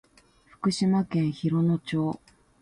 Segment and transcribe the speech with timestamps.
[0.49, 2.19] 福島県広野町